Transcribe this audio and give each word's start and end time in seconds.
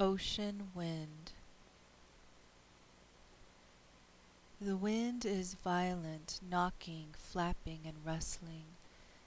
Ocean 0.00 0.70
Wind 0.76 1.32
The 4.60 4.76
wind 4.76 5.24
is 5.24 5.54
violent, 5.54 6.38
knocking, 6.48 7.08
flapping, 7.18 7.80
and 7.84 7.96
rustling, 8.06 8.66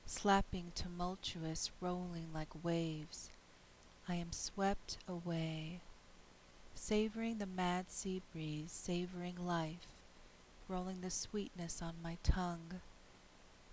slapping, 0.06 0.72
tumultuous, 0.74 1.72
rolling 1.82 2.28
like 2.34 2.64
waves. 2.64 3.32
I 4.08 4.16
am 4.16 4.32
swept 4.32 4.98
away, 5.10 5.82
savoring 6.74 7.40
the 7.40 7.46
mad 7.46 7.92
sea 7.92 8.22
breeze, 8.32 8.72
savoring 8.72 9.46
life, 9.46 9.90
rolling 10.70 11.02
the 11.02 11.12
sweetness 11.12 11.82
on 11.82 11.96
my 12.02 12.18
tongue. 12.24 12.80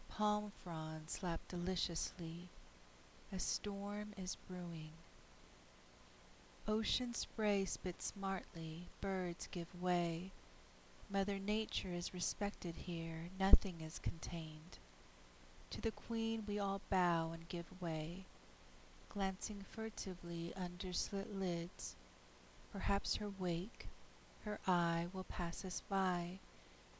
Palm 0.08 0.50
fronds 0.64 1.12
slap 1.12 1.46
deliciously. 1.46 2.48
A 3.32 3.38
storm 3.38 4.14
is 4.20 4.36
brewing. 4.48 4.94
Ocean 6.71 7.14
spray 7.14 7.64
spits 7.64 8.13
smartly, 8.14 8.90
birds 9.00 9.49
give 9.50 9.68
way. 9.81 10.32
Mother 11.09 11.39
Nature 11.39 11.95
is 11.95 12.13
respected 12.13 12.75
here, 12.85 13.31
nothing 13.40 13.81
is 13.81 13.99
contained. 13.99 14.76
To 15.71 15.81
the 15.81 15.90
Queen 15.90 16.43
we 16.46 16.59
all 16.59 16.82
bow 16.90 17.31
and 17.32 17.49
give 17.49 17.81
way, 17.81 18.26
glancing 19.09 19.64
furtively 19.67 20.53
under 20.54 20.93
slit 20.93 21.35
lids. 21.35 21.96
Perhaps 22.71 23.17
her 23.17 23.31
wake, 23.31 23.89
her 24.45 24.59
eye 24.67 25.07
will 25.11 25.25
pass 25.25 25.64
us 25.64 25.82
by, 25.89 26.39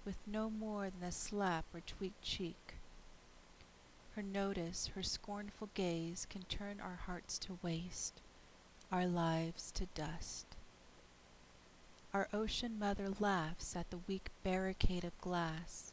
with 0.07 0.17
no 0.27 0.49
more 0.49 0.89
than 0.89 1.07
a 1.07 1.13
slap 1.13 1.67
or 1.75 1.81
tweaked 1.81 2.23
cheek. 2.23 2.77
Her 4.17 4.23
notice, 4.23 4.93
her 4.95 5.03
scornful 5.03 5.69
gaze 5.75 6.27
can 6.31 6.45
turn 6.45 6.81
our 6.81 7.01
hearts 7.05 7.39
to 7.41 7.59
waste 7.63 8.23
our 8.91 9.07
lives 9.07 9.71
to 9.73 9.87
dust. 9.95 10.47
Our 12.15 12.29
ocean 12.33 12.79
mother 12.79 13.09
laughs 13.21 13.77
at 13.77 13.91
the 13.91 14.01
weak 14.09 14.31
barricade 14.43 15.05
of 15.05 15.21
glass. 15.21 15.93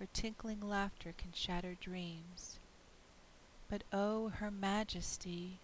Her 0.00 0.08
tinkling 0.12 0.60
laughter 0.60 1.14
can 1.16 1.32
shatter 1.32 1.76
dreams. 1.80 2.58
But 3.70 3.84
oh, 3.92 4.28
her 4.28 4.50
majesty, 4.50 5.58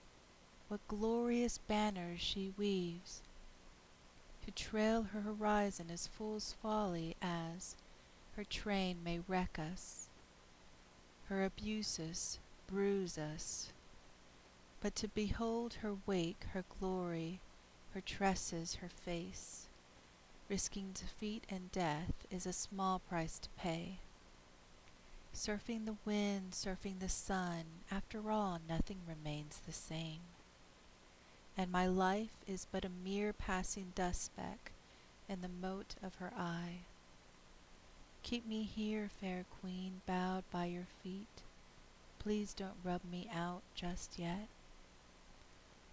what 0.69 0.87
glorious 0.87 1.59
banners 1.59 2.21
she 2.21 2.53
weaves! 2.57 3.23
To 4.45 4.51
trail 4.53 5.03
her 5.03 5.21
horizon 5.21 5.91
is 5.91 6.07
fool's 6.07 6.55
folly 6.63 7.17
as 7.21 7.77
her 8.37 8.45
train 8.45 8.99
may 9.05 9.21
wreck 9.29 9.59
us. 9.59 10.09
Her 11.29 11.45
abuses 11.45 12.39
bruise 12.67 13.19
us. 13.19 13.73
But 14.83 14.97
to 14.97 15.07
behold 15.07 15.75
her 15.75 15.95
wake, 16.07 16.45
her 16.55 16.65
glory, 16.81 17.39
her 17.95 18.01
tresses, 18.01 18.77
her 18.77 18.89
face, 18.89 19.69
risking 20.49 20.91
defeat 20.93 21.45
and 21.49 21.71
death, 21.71 22.27
is 22.33 22.47
a 22.47 22.53
small 22.53 22.99
price 22.99 23.39
to 23.39 23.49
pay. 23.51 23.99
Surfing 25.33 25.87
the 25.87 25.95
wind, 26.05 26.51
surfing 26.51 26.99
the 26.99 27.09
sun, 27.09 27.63
after 27.93 28.29
all, 28.33 28.59
nothing 28.69 28.99
remains 29.07 29.61
the 29.65 29.73
same. 29.73 30.19
And 31.57 31.71
my 31.71 31.87
life 31.87 32.37
is 32.49 32.67
but 32.73 32.85
a 32.85 32.91
mere 33.05 33.33
passing 33.33 33.93
dust 33.95 34.25
speck 34.25 34.73
in 35.29 35.43
the 35.43 35.49
mote 35.49 35.95
of 36.03 36.17
her 36.17 36.33
eye. 36.37 36.81
Keep 38.25 38.49
me 38.49 38.65
here, 38.65 39.09
fair 39.21 39.45
queen, 39.61 40.01
bowed 40.07 40.43
by 40.51 40.65
your 40.65 40.87
feet. 41.05 41.43
Please 42.19 42.53
don't 42.53 42.77
rub 42.83 43.03
me 43.09 43.31
out 43.33 43.63
just 43.77 44.19
yet. 44.19 44.49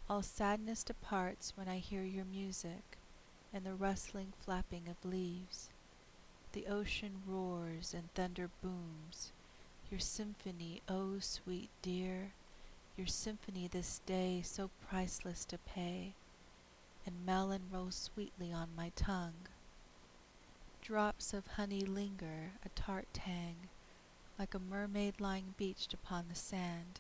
All 0.10 0.24
sadness 0.24 0.84
departs 0.84 1.54
when 1.56 1.68
I 1.68 1.78
hear 1.78 2.02
your 2.02 2.26
music 2.26 2.98
and 3.54 3.64
the 3.64 3.76
rustling 3.76 4.34
flapping 4.44 4.90
of 4.90 5.06
leaves. 5.06 5.70
The 6.54 6.66
ocean 6.66 7.22
roars 7.28 7.94
and 7.94 8.12
thunder 8.16 8.50
booms. 8.64 9.32
Your 9.92 10.00
symphony, 10.00 10.82
oh 10.90 11.20
sweet 11.20 11.70
dear, 11.84 12.32
your 12.98 13.06
symphony 13.06 13.68
this 13.68 14.02
day 14.08 14.42
so 14.44 14.72
priceless 14.90 15.46
to 15.46 15.60
pay, 15.60 16.16
and 17.06 17.24
melon 17.24 17.62
rolls 17.72 18.10
sweetly 18.12 18.52
on 18.52 18.70
my 18.76 18.92
tongue. 18.96 19.48
Drops 20.82 21.36
of 21.36 21.46
honey 21.46 21.82
linger, 21.82 22.54
a 22.66 22.70
tart 22.70 23.06
tang, 23.14 23.70
like 24.40 24.56
a 24.56 24.60
mermaid 24.60 25.22
lying 25.22 25.54
beached 25.56 25.94
upon 25.94 26.26
the 26.30 26.36
sand 26.36 27.00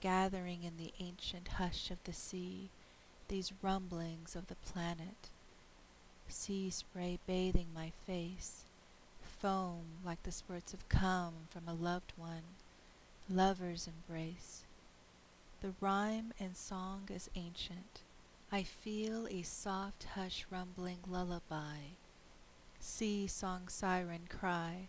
gathering 0.00 0.62
in 0.64 0.76
the 0.76 0.92
ancient 0.98 1.48
hush 1.48 1.90
of 1.90 2.02
the 2.04 2.12
sea 2.12 2.70
these 3.30 3.52
rumblings 3.62 4.34
of 4.34 4.48
the 4.48 4.56
planet. 4.56 5.30
Sea 6.26 6.68
spray 6.68 7.20
bathing 7.28 7.68
my 7.72 7.92
face, 8.04 8.64
foam 9.22 9.84
like 10.04 10.20
the 10.24 10.32
spurts 10.32 10.74
of 10.74 10.88
cum 10.88 11.34
from 11.48 11.68
a 11.68 11.72
loved 11.72 12.12
one, 12.16 12.42
lover's 13.28 13.86
embrace. 13.86 14.64
The 15.60 15.74
rhyme 15.80 16.32
and 16.40 16.56
song 16.56 17.08
is 17.08 17.30
ancient. 17.36 18.00
I 18.50 18.64
feel 18.64 19.28
a 19.28 19.42
soft 19.42 20.06
hush 20.16 20.44
rumbling 20.50 20.98
lullaby, 21.08 21.94
sea 22.80 23.28
song 23.28 23.68
siren 23.68 24.22
cry, 24.28 24.88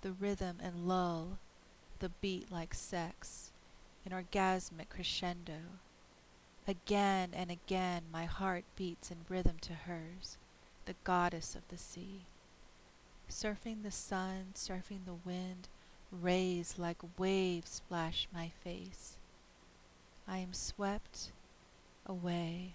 the 0.00 0.12
rhythm 0.12 0.56
and 0.60 0.88
lull, 0.88 1.38
the 2.00 2.08
beat 2.08 2.50
like 2.50 2.74
sex 2.74 3.51
an 4.04 4.12
orgasmic 4.12 4.88
crescendo. 4.88 5.78
Again 6.66 7.30
and 7.32 7.50
again 7.50 8.02
my 8.12 8.24
heart 8.24 8.64
beats 8.76 9.10
in 9.10 9.18
rhythm 9.28 9.56
to 9.62 9.72
hers, 9.72 10.36
the 10.86 10.94
goddess 11.04 11.54
of 11.54 11.66
the 11.68 11.78
sea. 11.78 12.26
Surfing 13.28 13.82
the 13.82 13.90
sun, 13.90 14.48
surfing 14.54 15.04
the 15.04 15.14
wind, 15.24 15.68
rays 16.10 16.74
like 16.78 16.98
waves 17.18 17.70
splash 17.70 18.28
my 18.32 18.50
face. 18.62 19.16
I 20.28 20.38
am 20.38 20.52
swept 20.52 21.32
away. 22.06 22.74